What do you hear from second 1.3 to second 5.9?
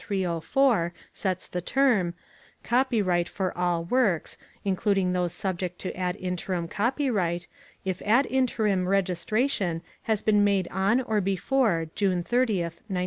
the term) copyright for all works, including those subject